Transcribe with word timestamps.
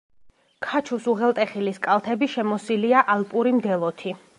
ქაჩუს 0.67 1.05
უღელტეხილის 1.13 1.79
კალთები 1.85 2.33
შემოსილია 2.39 3.09
ალპური 3.17 3.59
მდელოთი. 3.61 4.21